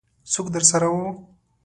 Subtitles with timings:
[0.31, 1.05] څوک درسره وو؟